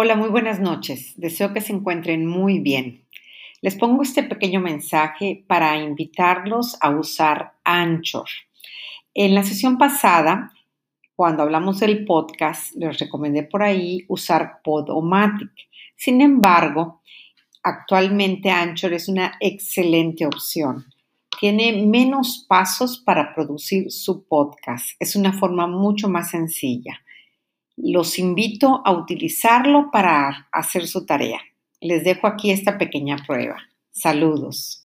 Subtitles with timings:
[0.00, 1.14] Hola, muy buenas noches.
[1.16, 3.02] Deseo que se encuentren muy bien.
[3.62, 8.28] Les pongo este pequeño mensaje para invitarlos a usar Anchor.
[9.12, 10.52] En la sesión pasada,
[11.16, 15.50] cuando hablamos del podcast, les recomendé por ahí usar Podomatic.
[15.96, 17.02] Sin embargo,
[17.64, 20.86] actualmente Anchor es una excelente opción.
[21.40, 24.90] Tiene menos pasos para producir su podcast.
[25.00, 27.00] Es una forma mucho más sencilla.
[27.80, 31.40] Los invito a utilizarlo para hacer su tarea.
[31.80, 33.56] Les dejo aquí esta pequeña prueba.
[33.92, 34.84] Saludos.